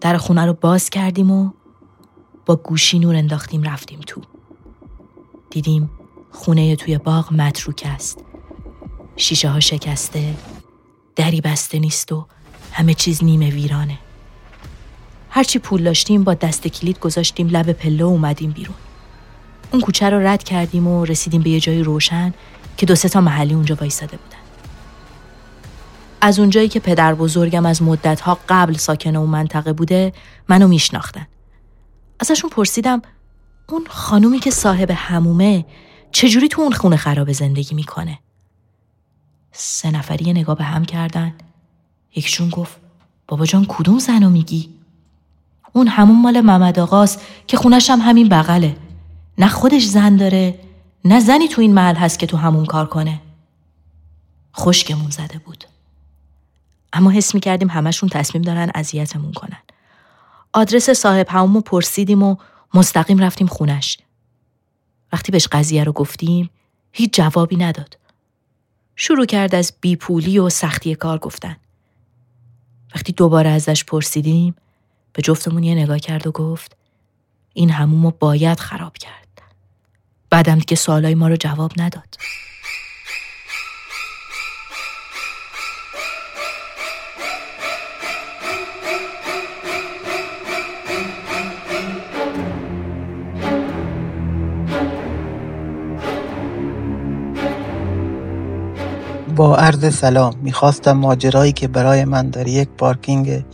در 0.00 0.16
خونه 0.16 0.46
رو 0.46 0.52
باز 0.52 0.90
کردیم 0.90 1.30
و 1.30 1.50
با 2.46 2.56
گوشی 2.56 2.98
نور 2.98 3.16
انداختیم 3.16 3.62
رفتیم 3.62 4.00
تو. 4.06 4.20
دیدیم 5.50 5.90
خونه 6.30 6.76
توی 6.76 6.98
باغ 6.98 7.32
متروک 7.32 7.82
است. 7.86 8.24
شیشه 9.16 9.48
ها 9.48 9.60
شکسته، 9.60 10.34
دری 11.16 11.40
بسته 11.40 11.78
نیست 11.78 12.12
و 12.12 12.26
همه 12.72 12.94
چیز 12.94 13.24
نیمه 13.24 13.50
ویرانه 13.50 13.98
هرچی 15.30 15.58
پول 15.58 15.84
داشتیم 15.84 16.24
با 16.24 16.34
دست 16.34 16.68
کلید 16.68 16.98
گذاشتیم 16.98 17.48
لب 17.48 17.72
پله 17.72 18.04
اومدیم 18.04 18.50
بیرون 18.50 18.76
اون 19.72 19.82
کوچه 19.82 20.10
رو 20.10 20.26
رد 20.26 20.42
کردیم 20.42 20.86
و 20.86 21.04
رسیدیم 21.04 21.42
به 21.42 21.50
یه 21.50 21.60
جای 21.60 21.82
روشن 21.82 22.34
که 22.76 22.86
دو 22.86 22.94
سه 22.94 23.08
تا 23.08 23.20
محلی 23.20 23.54
اونجا 23.54 23.74
وایساده 23.74 24.16
بودن 24.16 24.39
از 26.20 26.38
اونجایی 26.38 26.68
که 26.68 26.80
پدر 26.80 27.14
بزرگم 27.14 27.66
از 27.66 27.82
مدتها 27.82 28.38
قبل 28.48 28.74
ساکن 28.74 29.16
اون 29.16 29.30
منطقه 29.30 29.72
بوده 29.72 30.12
منو 30.48 30.68
میشناختن. 30.68 31.26
ازشون 32.20 32.50
پرسیدم 32.50 33.02
اون 33.68 33.86
خانومی 33.88 34.38
که 34.38 34.50
صاحب 34.50 34.90
همومه 34.94 35.66
چجوری 36.12 36.48
تو 36.48 36.62
اون 36.62 36.72
خونه 36.72 36.96
خراب 36.96 37.32
زندگی 37.32 37.74
می‌کنه؟ 37.74 38.18
سه 39.52 39.90
نفری 39.90 40.32
نگاه 40.32 40.56
به 40.56 40.64
هم 40.64 40.84
کردن. 40.84 41.34
یکشون 42.16 42.48
گفت 42.48 42.76
بابا 43.28 43.46
جان 43.46 43.66
کدوم 43.68 43.98
زنو 43.98 44.30
میگی؟ 44.30 44.70
اون 45.72 45.88
همون 45.88 46.22
مال 46.22 46.40
محمد 46.40 46.78
آقاست 46.78 47.20
که 47.46 47.56
خونش 47.56 47.90
هم 47.90 48.00
همین 48.00 48.28
بغله. 48.28 48.76
نه 49.38 49.48
خودش 49.48 49.84
زن 49.84 50.16
داره 50.16 50.60
نه 51.04 51.20
زنی 51.20 51.48
تو 51.48 51.60
این 51.60 51.74
محل 51.74 51.94
هست 51.94 52.18
که 52.18 52.26
تو 52.26 52.36
همون 52.36 52.66
کار 52.66 52.86
کنه. 52.86 53.20
خشکمون 54.56 55.10
زده 55.10 55.38
بود. 55.38 55.64
اما 56.92 57.10
حس 57.10 57.34
می 57.34 57.40
کردیم 57.40 57.70
همشون 57.70 58.08
تصمیم 58.08 58.42
دارن 58.42 58.70
اذیتمون 58.74 59.32
کنن. 59.32 59.62
آدرس 60.52 60.90
صاحب 60.90 61.26
همون 61.28 61.62
پرسیدیم 61.62 62.22
و 62.22 62.36
مستقیم 62.74 63.18
رفتیم 63.18 63.46
خونش. 63.46 63.98
وقتی 65.12 65.32
بهش 65.32 65.46
قضیه 65.46 65.84
رو 65.84 65.92
گفتیم 65.92 66.50
هیچ 66.92 67.14
جوابی 67.14 67.56
نداد. 67.56 67.98
شروع 68.96 69.26
کرد 69.26 69.54
از 69.54 69.72
بیپولی 69.80 70.38
و 70.38 70.48
سختی 70.48 70.94
کار 70.94 71.18
گفتن. 71.18 71.56
وقتی 72.94 73.12
دوباره 73.12 73.50
ازش 73.50 73.84
پرسیدیم 73.84 74.54
به 75.12 75.22
جفتمون 75.22 75.64
یه 75.64 75.74
نگاه 75.74 75.98
کرد 75.98 76.26
و 76.26 76.30
گفت 76.30 76.76
این 77.52 77.70
همومو 77.70 78.10
باید 78.10 78.60
خراب 78.60 78.98
کرد. 78.98 79.42
بعدم 80.30 80.58
دیگه 80.58 80.76
سوالای 80.76 81.14
ما 81.14 81.28
رو 81.28 81.36
جواب 81.36 81.72
نداد. 81.76 82.16
با 99.40 99.56
عرض 99.56 99.94
سلام 99.94 100.34
می‌خواستم 100.42 100.92
ماجرایی 100.92 101.52
که 101.52 101.68
برای 101.68 102.04
من 102.04 102.30
در 102.30 102.48
یک 102.48 102.68
پارکینگ 102.68 103.44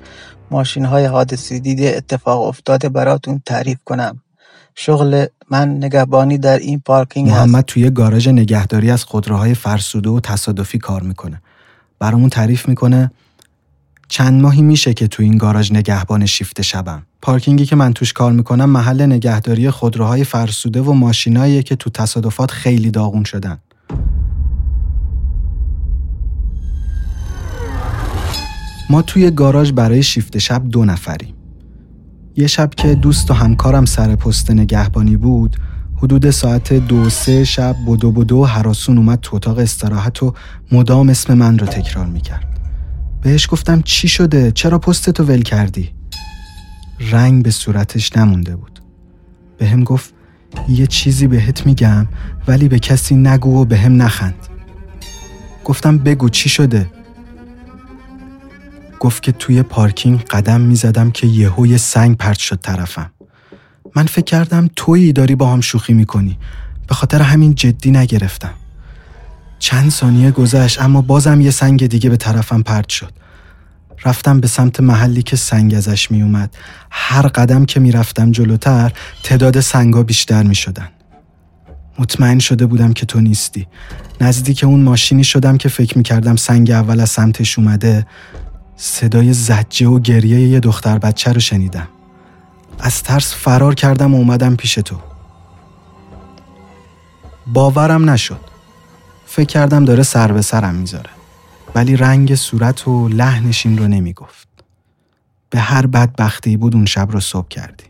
ماشین 0.50 0.84
های 0.84 1.04
حادثی 1.04 1.60
دیده 1.60 1.94
اتفاق 1.96 2.42
افتاده 2.42 2.88
براتون 2.88 3.42
تعریف 3.46 3.78
کنم. 3.84 4.20
شغل 4.74 5.26
من 5.50 5.76
نگهبانی 5.76 6.38
در 6.38 6.58
این 6.58 6.82
پارکینگ 6.86 7.28
محمد 7.28 7.64
توی 7.64 7.90
گاراژ 7.90 8.28
نگهداری 8.28 8.90
از 8.90 9.04
خودروهای 9.04 9.54
فرسوده 9.54 10.10
و 10.10 10.20
تصادفی 10.20 10.78
کار 10.78 11.02
می‌کنه. 11.02 11.42
برامون 11.98 12.28
تعریف 12.28 12.68
می‌کنه 12.68 13.10
چند 14.08 14.42
ماهی 14.42 14.62
میشه 14.62 14.94
که 14.94 15.08
تو 15.08 15.22
این 15.22 15.36
گاراژ 15.36 15.72
نگهبان 15.72 16.26
شیفت 16.26 16.62
شبم. 16.62 17.02
پارکینگی 17.22 17.66
که 17.66 17.76
من 17.76 17.92
توش 17.92 18.12
کار 18.12 18.32
می‌کنم 18.32 18.70
محل 18.70 19.06
نگهداری 19.06 19.70
خودروهای 19.70 20.24
فرسوده 20.24 20.80
و 20.80 20.92
ماشیناییه 20.92 21.62
که 21.62 21.76
تو 21.76 21.90
تصادفات 21.90 22.50
خیلی 22.50 22.90
داغون 22.90 23.24
شدن. 23.24 23.58
ما 28.90 29.02
توی 29.02 29.30
گاراژ 29.30 29.72
برای 29.72 30.02
شیفت 30.02 30.38
شب 30.38 30.68
دو 30.68 30.84
نفریم. 30.84 31.34
یه 32.36 32.46
شب 32.46 32.70
که 32.76 32.94
دوست 32.94 33.30
و 33.30 33.34
همکارم 33.34 33.84
سر 33.84 34.16
پست 34.16 34.50
نگهبانی 34.50 35.16
بود 35.16 35.56
حدود 35.96 36.30
ساعت 36.30 36.72
دو 36.72 37.10
سه 37.10 37.44
شب 37.44 37.76
بدو 37.86 38.12
بدو 38.12 38.44
حراسون 38.44 38.98
اومد 38.98 39.18
تو 39.22 39.36
اتاق 39.36 39.58
استراحت 39.58 40.22
و 40.22 40.34
مدام 40.72 41.08
اسم 41.08 41.34
من 41.34 41.58
رو 41.58 41.66
تکرار 41.66 42.06
می‌کرد. 42.06 42.60
بهش 43.22 43.48
گفتم 43.50 43.82
چی 43.82 44.08
شده؟ 44.08 44.52
چرا 44.52 44.78
پستتو 44.78 45.24
ول 45.24 45.42
کردی؟ 45.42 45.90
رنگ 47.00 47.42
به 47.42 47.50
صورتش 47.50 48.16
نمونده 48.16 48.56
بود. 48.56 48.80
به 49.58 49.66
هم 49.66 49.84
گفت 49.84 50.14
یه 50.68 50.86
چیزی 50.86 51.26
بهت 51.26 51.66
میگم 51.66 52.06
ولی 52.48 52.68
به 52.68 52.78
کسی 52.78 53.16
نگو 53.16 53.60
و 53.60 53.64
به 53.64 53.78
هم 53.78 54.02
نخند. 54.02 54.46
گفتم 55.64 55.98
بگو 55.98 56.28
چی 56.28 56.48
شده؟ 56.48 56.86
گفت 59.00 59.22
که 59.22 59.32
توی 59.32 59.62
پارکینگ 59.62 60.24
قدم 60.24 60.60
می‌زدم 60.60 61.10
که 61.10 61.26
یهو 61.26 61.66
یه 61.66 61.76
سنگ 61.76 62.16
پرت 62.16 62.38
شد 62.38 62.60
طرفم 62.60 63.10
من 63.96 64.06
فکر 64.06 64.24
کردم 64.24 64.70
تویی 64.76 65.12
داری 65.12 65.34
با 65.34 65.52
هم 65.52 65.60
شوخی 65.60 65.92
می‌کنی 65.92 66.38
به 66.88 66.94
خاطر 66.94 67.22
همین 67.22 67.54
جدی 67.54 67.90
نگرفتم 67.90 68.54
چند 69.58 69.90
ثانیه 69.90 70.30
گذشت 70.30 70.82
اما 70.82 71.02
بازم 71.02 71.40
یه 71.40 71.50
سنگ 71.50 71.86
دیگه 71.86 72.10
به 72.10 72.16
طرفم 72.16 72.62
پرت 72.62 72.88
شد 72.88 73.12
رفتم 74.04 74.40
به 74.40 74.48
سمت 74.48 74.80
محلی 74.80 75.22
که 75.22 75.36
سنگ 75.36 75.74
ازش 75.74 76.10
می 76.10 76.22
اومد. 76.22 76.56
هر 76.90 77.26
قدم 77.26 77.64
که 77.64 77.80
می‌رفتم 77.80 78.32
جلوتر 78.32 78.92
تعداد 79.22 79.60
سنگا 79.60 80.02
بیشتر 80.02 80.42
می 80.42 80.54
شدن. 80.54 80.88
مطمئن 81.98 82.38
شده 82.38 82.66
بودم 82.66 82.92
که 82.92 83.06
تو 83.06 83.20
نیستی. 83.20 83.66
نزدیک 84.20 84.64
اون 84.64 84.82
ماشینی 84.82 85.24
شدم 85.24 85.56
که 85.58 85.68
فکر 85.68 85.98
می 85.98 86.04
کردم 86.04 86.36
سنگ 86.36 86.70
اول 86.70 87.00
از 87.00 87.10
سمتش 87.10 87.58
اومده 87.58 88.06
صدای 88.76 89.32
زجه 89.32 89.86
و 89.86 89.98
گریه 89.98 90.40
یه 90.40 90.60
دختر 90.60 90.98
بچه 90.98 91.32
رو 91.32 91.40
شنیدم. 91.40 91.88
از 92.78 93.02
ترس 93.02 93.34
فرار 93.34 93.74
کردم 93.74 94.14
و 94.14 94.18
اومدم 94.18 94.56
پیش 94.56 94.74
تو. 94.74 94.96
باورم 97.46 98.10
نشد. 98.10 98.40
فکر 99.26 99.46
کردم 99.46 99.84
داره 99.84 100.02
سر 100.02 100.32
به 100.32 100.42
سرم 100.42 100.74
می‌ذاره. 100.74 101.10
ولی 101.74 101.96
رنگ 101.96 102.34
صورت 102.34 102.88
و 102.88 103.08
لحنش 103.08 103.66
این 103.66 103.78
رو 103.78 103.88
نمی‌گفت. 103.88 104.48
به 105.50 105.58
هر 105.58 105.86
بدبختی 105.86 106.56
بود 106.56 106.74
اون 106.74 106.86
شب 106.86 107.10
رو 107.10 107.20
صبح 107.20 107.48
کردی. 107.48 107.84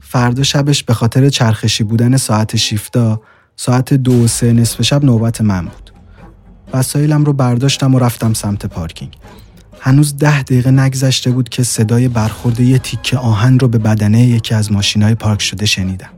فردا 0.00 0.42
شبش 0.42 0.82
به 0.82 0.94
خاطر 0.94 1.28
چرخشی 1.28 1.84
بودن 1.84 2.16
ساعت 2.16 2.56
شیفتا 2.56 3.20
ساعت 3.56 3.94
دو 3.94 4.24
و 4.24 4.26
سه 4.26 4.52
نصف 4.52 4.82
شب 4.82 5.04
نوبت 5.04 5.40
من 5.40 5.64
بود. 5.64 5.92
وسایلم 6.72 7.24
رو 7.24 7.32
برداشتم 7.32 7.94
و 7.94 7.98
رفتم 7.98 8.32
سمت 8.32 8.66
پارکینگ. 8.66 9.16
هنوز 9.80 10.16
ده 10.16 10.42
دقیقه 10.42 10.70
نگذشته 10.70 11.30
بود 11.30 11.48
که 11.48 11.62
صدای 11.62 12.08
برخورد 12.08 12.60
یه 12.60 12.78
تیکه 12.78 13.18
آهن 13.18 13.58
رو 13.58 13.68
به 13.68 13.78
بدنه 13.78 14.26
یکی 14.26 14.54
از 14.54 14.72
ماشینای 14.72 15.14
پارک 15.14 15.42
شده 15.42 15.66
شنیدم. 15.66 16.08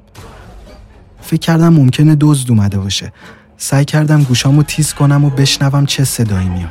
فکر 1.21 1.41
کردم 1.41 1.73
ممکنه 1.73 2.17
دزد 2.21 2.51
اومده 2.51 2.79
باشه. 2.79 3.13
سعی 3.57 3.85
کردم 3.85 4.23
گوشامو 4.23 4.63
تیز 4.63 4.95
کنم 4.95 5.25
و 5.25 5.31
بشنوم 5.31 5.87
چه 5.87 6.05
صدایی 6.05 6.49
میاد. 6.49 6.71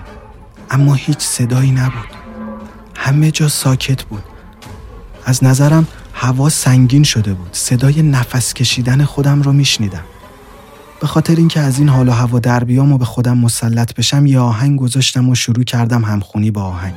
اما 0.69 0.93
هیچ 0.93 1.19
صدایی 1.19 1.71
نبود. 1.71 2.09
همه 2.95 3.31
جا 3.31 3.47
ساکت 3.47 4.03
بود. 4.03 4.23
از 5.25 5.43
نظرم 5.43 5.87
هوا 6.13 6.49
سنگین 6.49 7.03
شده 7.03 7.33
بود. 7.33 7.49
صدای 7.51 8.01
نفس 8.01 8.53
کشیدن 8.53 9.03
خودم 9.03 9.41
رو 9.41 9.53
میشنیدم. 9.53 10.03
به 11.01 11.07
خاطر 11.07 11.35
اینکه 11.35 11.59
از 11.59 11.79
این 11.79 11.89
حال 11.89 12.09
و 12.09 12.11
هوا 12.11 12.39
در 12.39 12.63
بیام 12.63 12.91
و 12.91 12.97
به 12.97 13.05
خودم 13.05 13.37
مسلط 13.37 13.93
بشم 13.93 14.25
یه 14.25 14.39
آهنگ 14.39 14.79
گذاشتم 14.79 15.29
و 15.29 15.35
شروع 15.35 15.63
کردم 15.63 16.05
همخونی 16.05 16.51
با 16.51 16.63
آهنگ. 16.63 16.95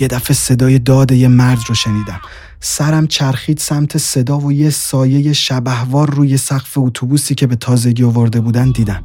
یه 0.00 0.08
دفعه 0.08 0.34
صدای 0.34 0.78
داد 0.78 1.12
یه 1.12 1.28
مرد 1.28 1.58
رو 1.68 1.74
شنیدم. 1.74 2.20
سرم 2.60 3.06
چرخید 3.06 3.58
سمت 3.58 3.98
صدا 3.98 4.38
و 4.38 4.52
یه 4.52 4.70
سایه 4.70 5.32
شبهوار 5.32 6.10
روی 6.10 6.36
سقف 6.36 6.78
اتوبوسی 6.78 7.34
که 7.34 7.46
به 7.46 7.56
تازگی 7.56 8.04
آورده 8.04 8.40
بودن 8.40 8.70
دیدم. 8.70 9.02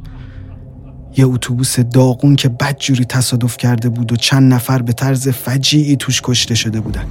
یه 1.16 1.26
اتوبوس 1.26 1.80
داغون 1.80 2.36
که 2.36 2.48
بدجوری 2.48 3.04
تصادف 3.04 3.56
کرده 3.56 3.88
بود 3.88 4.12
و 4.12 4.16
چند 4.16 4.52
نفر 4.54 4.82
به 4.82 4.92
طرز 4.92 5.28
فجیعی 5.28 5.96
توش 5.96 6.20
کشته 6.24 6.54
شده 6.54 6.80
بودن. 6.80 7.04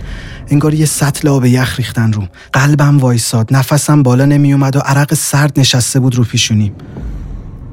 انگار 0.48 0.74
یه 0.74 0.86
سطل 0.86 1.28
آب 1.28 1.46
یخ 1.46 1.78
ریختن 1.78 2.14
روم. 2.14 2.30
قلبم 2.54 3.00
وایساد. 3.00 3.54
نفسم 3.54 4.04
بالا 4.04 4.26
نمیومد 4.26 4.76
و 4.76 4.80
عرق 4.80 5.14
سرد 5.14 5.60
نشسته 5.60 6.00
بود 6.00 6.16
رو 6.16 6.24
پیشونیم. 6.24 6.74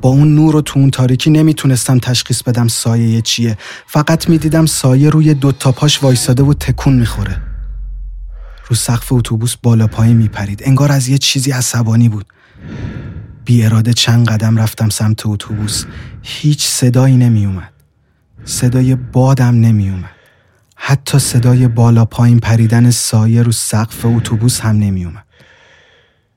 با 0.02 0.08
اون 0.08 0.34
نور 0.34 0.56
و 0.56 0.60
تو 0.60 0.80
اون 0.80 0.90
تاریکی 0.90 1.30
نمی‌تونستم 1.30 1.98
تشخیص 1.98 2.42
بدم 2.42 2.68
سایه 2.68 3.20
چیه. 3.22 3.58
فقط 3.86 4.28
می‌دیدم 4.28 4.66
سایه 4.66 5.10
روی 5.10 5.34
دو 5.34 5.52
تا 5.52 5.72
پاش 5.72 6.02
وایساده 6.02 6.42
و 6.42 6.54
تکون 6.54 6.94
می‌خوره. 6.94 7.42
رو 8.68 8.76
سقف 8.76 9.12
اتوبوس 9.12 9.56
بالا 9.62 9.86
پایین 9.86 10.16
میپرید. 10.16 10.62
انگار 10.64 10.92
از 10.92 11.08
یه 11.08 11.18
چیزی 11.18 11.50
عصبانی 11.50 12.08
بود. 12.08 12.26
بی 13.44 13.64
اراده 13.64 13.92
چند 13.92 14.28
قدم 14.28 14.56
رفتم 14.56 14.88
سمت 14.88 15.26
اتوبوس. 15.26 15.84
هیچ 16.30 16.66
صدایی 16.66 17.16
نمی 17.16 17.46
اومد. 17.46 17.72
صدای 18.44 18.94
بادم 18.94 19.54
نمی 19.54 19.90
اومد. 19.90 20.10
حتی 20.76 21.18
صدای 21.18 21.68
بالا 21.68 22.04
پایین 22.04 22.38
پریدن 22.38 22.90
سایه 22.90 23.42
رو 23.42 23.52
سقف 23.52 24.06
اتوبوس 24.06 24.60
هم 24.60 24.76
نمی 24.76 25.04
اومد. 25.04 25.24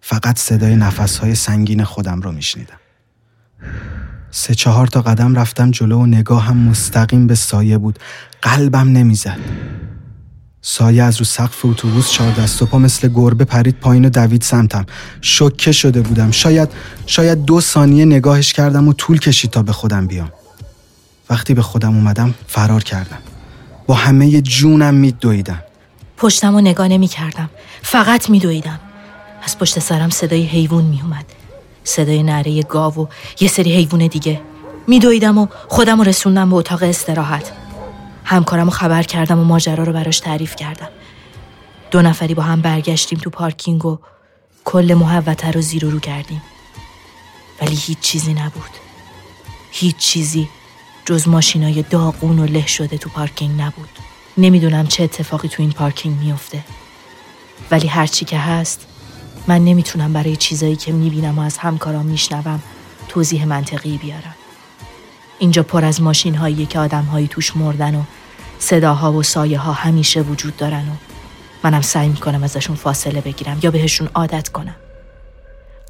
فقط 0.01 0.39
صدای 0.39 0.75
نفسهای 0.75 1.35
سنگین 1.35 1.83
خودم 1.83 2.21
رو 2.21 2.31
می 2.31 2.41
شنیدم. 2.41 2.79
سه 4.31 4.55
چهار 4.55 4.87
تا 4.87 5.01
قدم 5.01 5.35
رفتم 5.35 5.71
جلو 5.71 5.99
و 5.99 6.05
نگاهم 6.05 6.57
مستقیم 6.57 7.27
به 7.27 7.35
سایه 7.35 7.77
بود 7.77 7.99
قلبم 8.41 8.89
نمی‌زد 8.89 9.39
سایه 10.61 11.03
از 11.03 11.17
رو 11.17 11.25
سقف 11.25 11.65
اتوبوس 11.65 12.11
چهار 12.11 12.31
دست 12.31 12.61
و 12.61 12.65
پا 12.65 12.79
مثل 12.79 13.07
گربه 13.07 13.45
پرید 13.45 13.75
پایین 13.79 14.05
و 14.05 14.09
دوید 14.09 14.41
سمتم. 14.41 14.85
شکه 15.21 15.71
شده 15.71 16.01
بودم. 16.01 16.31
شاید 16.31 16.69
شاید 17.05 17.45
دو 17.45 17.61
ثانیه 17.61 18.05
نگاهش 18.05 18.53
کردم 18.53 18.87
و 18.87 18.93
طول 18.93 19.19
کشید 19.19 19.51
تا 19.51 19.63
به 19.63 19.71
خودم 19.71 20.07
بیام. 20.07 20.31
وقتی 21.29 21.53
به 21.53 21.61
خودم 21.61 21.95
اومدم 21.95 22.33
فرار 22.47 22.83
کردم. 22.83 23.17
با 23.87 23.93
همه 23.93 24.41
جونم 24.41 24.93
میدویدم. 24.93 25.63
پشتم 26.17 26.55
و 26.55 26.61
نگاه 26.61 26.87
نمی 26.87 27.07
کردم 27.07 27.49
فقط 27.81 28.29
می 28.29 28.39
دویدم. 28.39 28.79
از 29.43 29.57
پشت 29.57 29.79
سرم 29.79 30.09
صدای 30.09 30.43
حیوان 30.43 30.83
می 30.83 31.01
اومد 31.01 31.25
صدای 31.83 32.23
نره 32.23 32.63
گاو 32.63 32.95
و 32.95 33.05
یه 33.39 33.47
سری 33.47 33.75
حیوان 33.75 34.07
دیگه. 34.07 34.41
می 34.87 34.99
دویدم 34.99 35.37
و 35.37 35.47
خودم 35.67 36.01
رسوندم 36.01 36.49
به 36.49 36.55
اتاق 36.55 36.83
استراحت. 36.83 37.51
همکارم 38.31 38.65
رو 38.65 38.69
خبر 38.69 39.03
کردم 39.03 39.39
و 39.39 39.43
ماجرا 39.43 39.83
رو 39.83 39.93
براش 39.93 40.19
تعریف 40.19 40.55
کردم. 40.55 40.89
دو 41.91 42.01
نفری 42.01 42.33
با 42.33 42.43
هم 42.43 42.61
برگشتیم 42.61 43.19
تو 43.19 43.29
پارکینگ 43.29 43.85
و 43.85 43.99
کل 44.65 44.93
محوطه 44.93 45.51
رو 45.51 45.61
زیر 45.61 45.85
و 45.85 45.89
رو 45.89 45.99
کردیم. 45.99 46.41
ولی 47.61 47.75
هیچ 47.75 47.99
چیزی 47.99 48.33
نبود. 48.33 48.71
هیچ 49.71 49.97
چیزی 49.97 50.49
جز 51.05 51.27
ماشینای 51.27 51.81
داغون 51.81 52.39
و 52.39 52.45
له 52.45 52.67
شده 52.67 52.97
تو 52.97 53.09
پارکینگ 53.09 53.61
نبود. 53.61 53.89
نمی‌دونم 54.37 54.87
چه 54.87 55.03
اتفاقی 55.03 55.47
تو 55.47 55.63
این 55.63 55.71
پارکینگ 55.71 56.17
میفته 56.17 56.63
ولی 57.71 57.87
هرچی 57.87 58.25
که 58.25 58.37
هست 58.37 58.85
من 59.47 59.65
نمی‌تونم 59.65 60.13
برای 60.13 60.35
چیزایی 60.35 60.75
که 60.75 60.91
می‌بینم 60.91 61.39
و 61.39 61.41
از 61.41 61.57
همکارام 61.57 62.05
میشنوم 62.05 62.61
توضیح 63.07 63.45
منطقی 63.45 63.97
بیارم. 63.97 64.35
اینجا 65.39 65.63
پر 65.63 65.85
از 65.85 66.01
ماشین 66.01 66.35
هایی 66.35 66.65
که 66.65 66.79
آدم 66.79 67.03
هایی 67.03 67.27
توش 67.27 67.57
مردن 67.57 67.95
و 67.95 68.03
صداها 68.61 69.13
و 69.13 69.23
سایه 69.23 69.59
ها 69.59 69.71
همیشه 69.73 70.21
وجود 70.21 70.57
دارن 70.57 70.89
و 70.89 70.95
منم 71.63 71.81
سعی 71.81 72.09
می‌کنم 72.09 72.43
ازشون 72.43 72.75
فاصله 72.75 73.21
بگیرم 73.21 73.59
یا 73.63 73.71
بهشون 73.71 74.09
عادت 74.13 74.49
کنم. 74.49 74.75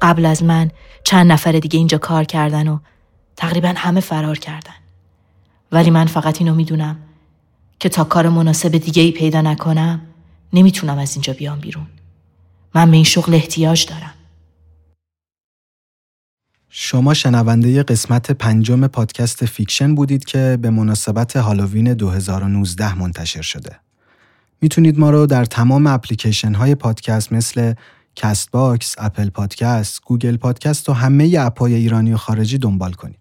قبل 0.02 0.24
از 0.24 0.42
من 0.42 0.70
چند 1.04 1.32
نفر 1.32 1.52
دیگه 1.52 1.78
اینجا 1.78 1.98
کار 1.98 2.24
کردن 2.24 2.68
و 2.68 2.78
تقریبا 3.36 3.74
همه 3.76 4.00
فرار 4.00 4.38
کردن. 4.38 4.74
ولی 5.72 5.90
من 5.90 6.06
فقط 6.06 6.40
اینو 6.40 6.54
می‌دونم 6.54 6.96
که 7.80 7.88
تا 7.88 8.04
کار 8.04 8.28
مناسب 8.28 8.78
دیگه 8.78 9.02
ای 9.02 9.10
پیدا 9.10 9.40
نکنم 9.40 10.00
نمی‌تونم 10.52 10.98
از 10.98 11.14
اینجا 11.14 11.32
بیام 11.32 11.60
بیرون. 11.60 11.86
من 12.74 12.90
به 12.90 12.96
این 12.96 13.04
شغل 13.04 13.34
احتیاج 13.34 13.86
دارم. 13.86 14.14
شما 16.74 17.14
شنونده 17.14 17.82
قسمت 17.82 18.30
پنجم 18.30 18.86
پادکست 18.86 19.44
Fiction 19.44 19.94
بودید 19.94 20.24
که 20.24 20.58
به 20.62 20.70
مناسبت 20.70 21.36
هالووین 21.36 21.94
2019 21.94 22.98
منتشر 22.98 23.42
شده. 23.42 23.76
می‌تونید 24.60 24.98
ما 24.98 25.10
رو 25.10 25.26
در 25.26 25.44
تمام 25.44 25.86
اپلیکیشن 25.86 26.54
های 26.54 26.74
پادکست 26.74 27.32
مثل 27.32 27.74
CastBox، 28.16 28.94
Apple 28.98 29.28
Podcast، 29.30 30.00
Google 30.04 30.36
Podcast 30.36 30.88
و 30.88 30.92
همه 30.92 31.36
اپای 31.40 31.74
ایرانی 31.74 32.12
و 32.12 32.16
خارجی 32.16 32.58
دنبال 32.58 32.92
کنید. 32.92 33.18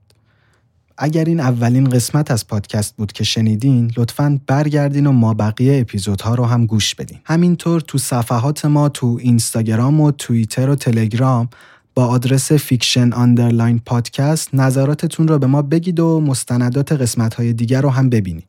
اگر 0.98 1.26
این 1.26 1.40
اولین 1.40 1.90
قسمت 1.90 2.32
از 2.32 2.48
پادکست 2.48 2.96
بود 2.96 3.12
که 3.12 3.24
شنیدین 3.24 3.92
لطفاً 3.98 4.40
برگردین 4.48 5.08
و 5.08 5.12
مابقی 5.12 5.82
اپیزودها 5.82 6.36
رو 6.36 6.46
هم 6.46 6.66
گوش 6.66 6.96
بدین. 6.96 7.20
همینطور 7.26 7.82
تو 7.82 7.98
صفحات 7.98 8.66
ما 8.66 8.90
تو 8.90 9.18
اینستاگرام 9.22 10.02
و 10.02 10.12
توییتر 10.12 10.70
و 10.70 10.76
تلگرام 10.76 11.50
با 11.96 12.06
آدرس 12.06 12.52
Fiction 12.52 13.14
underline 13.14 13.80
podcast 13.86 14.56
نظراتتون 14.56 15.28
رو 15.28 15.40
به 15.40 15.48
ما 15.48 15.62
بگید 15.62 16.00
و 16.00 16.22
مستندات 16.22 16.92
قسمت 16.92 17.34
های 17.34 17.54
دیگر 17.54 17.82
رو 17.82 17.90
هم 17.90 18.10
ببینید. 18.10 18.48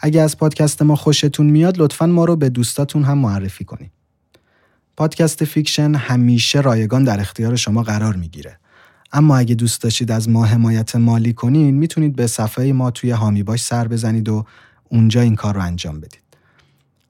اگه 0.00 0.20
از 0.20 0.38
پادکست 0.38 0.82
ما 0.82 0.96
خوشتون 0.96 1.46
میاد 1.46 1.78
لطفا 1.78 2.06
ما 2.06 2.24
رو 2.24 2.36
به 2.36 2.48
دوستاتون 2.48 3.04
هم 3.04 3.18
معرفی 3.18 3.64
کنید. 3.64 3.90
پادکست 4.96 5.44
Fiction 5.44 5.94
همیشه 5.94 6.60
رایگان 6.60 7.04
در 7.04 7.20
اختیار 7.20 7.56
شما 7.56 7.82
قرار 7.82 8.16
می‌گیره. 8.16 8.58
اما 9.12 9.36
اگه 9.36 9.54
دوست 9.54 9.82
داشتید 9.82 10.10
از 10.10 10.28
ما 10.28 10.44
حمایت 10.44 10.96
مالی 10.96 11.32
کنین 11.32 11.74
می‌تونید 11.74 12.16
به 12.16 12.26
صفحه 12.26 12.72
ما 12.72 12.90
توی 12.90 13.10
حامی 13.10 13.42
باش 13.42 13.62
سر 13.62 13.88
بزنید 13.88 14.28
و 14.28 14.44
اونجا 14.88 15.20
این 15.20 15.34
کار 15.34 15.54
رو 15.54 15.62
انجام 15.62 16.00
بدید. 16.00 16.23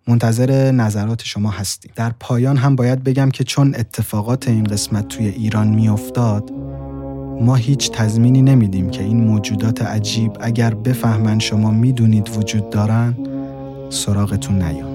منتظر 0.09 0.71
نظرات 0.71 1.23
شما 1.25 1.51
هستیم. 1.51 1.93
در 1.95 2.13
پایان 2.21 2.57
هم 2.57 2.77
باید 2.77 3.05
بگم 3.05 3.31
که 3.31 3.45
چون 3.45 3.75
اتفاقات 3.75 4.49
این 4.49 4.65
قسمت 4.65 5.09
توی 5.09 5.27
ایران 5.27 5.69
میافتاد 5.69 6.51
ما 7.41 7.55
هیچ 7.55 7.91
تضمینی 7.91 8.43
نمیدیم 8.43 8.91
که 8.91 9.03
این 9.03 9.25
موجودات 9.25 9.83
عجیب 9.83 10.33
اگر 10.41 10.75
بفهمن 10.75 11.39
شما 11.39 11.71
می‌دونید 11.71 12.31
وجود 12.37 12.71
دارن 12.71 13.15
سراغتون 13.91 14.63
نیان. 14.63 14.95